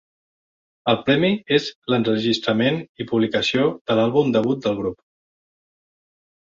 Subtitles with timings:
[0.93, 5.01] El premi és l'enregistrament i publicació de l'àlbum debut del grup.